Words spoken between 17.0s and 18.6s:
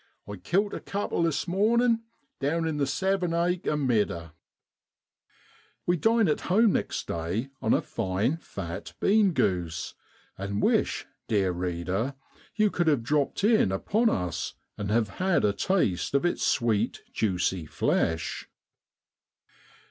juicy flesh.